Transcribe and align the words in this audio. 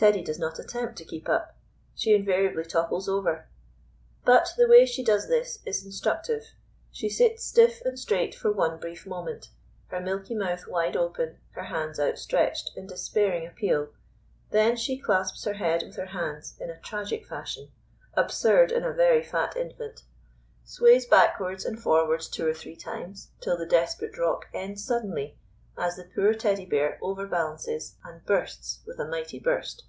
Teddy 0.00 0.22
does 0.24 0.38
not 0.38 0.58
attempt 0.58 0.96
to 0.96 1.04
keep 1.04 1.28
up; 1.28 1.58
she 1.94 2.14
invariably 2.14 2.64
topples 2.64 3.06
over. 3.06 3.46
But 4.24 4.48
the 4.56 4.66
way 4.66 4.86
she 4.86 5.04
does 5.04 5.28
this 5.28 5.58
is 5.66 5.84
instructive. 5.84 6.42
She 6.90 7.10
sits 7.10 7.44
stiff 7.44 7.82
and 7.84 7.98
straight 7.98 8.34
for 8.34 8.50
one 8.50 8.80
brief 8.80 9.06
moment, 9.06 9.50
her 9.88 10.00
milky 10.00 10.34
mouth 10.34 10.66
wide 10.66 10.96
open, 10.96 11.36
her 11.50 11.64
hands 11.64 12.00
outstretched 12.00 12.70
in 12.76 12.86
despairing 12.86 13.46
appeal; 13.46 13.92
then 14.48 14.74
she 14.74 14.96
clasps 14.98 15.44
her 15.44 15.52
head 15.52 15.82
with 15.82 15.96
her 15.96 16.06
hands 16.06 16.56
in 16.58 16.70
a 16.70 16.80
tragic 16.80 17.26
fashion, 17.26 17.70
absurd 18.14 18.72
in 18.72 18.84
a 18.84 18.94
very 18.94 19.22
fat 19.22 19.54
infant, 19.54 20.04
sways 20.64 21.04
backwards 21.04 21.66
and 21.66 21.78
forwards 21.82 22.26
two 22.30 22.46
or 22.46 22.54
three 22.54 22.74
times 22.76 23.32
till 23.42 23.58
the 23.58 23.66
desperate 23.66 24.16
rock 24.16 24.46
ends 24.54 24.82
suddenly, 24.82 25.36
as 25.76 25.96
the 25.96 26.08
poor 26.14 26.32
Teddy 26.32 26.64
bear 26.64 26.98
overbalances 27.02 27.96
and 28.02 28.24
bursts 28.24 28.80
with 28.86 28.98
a 28.98 29.06
mighty 29.06 29.38
burst. 29.38 29.84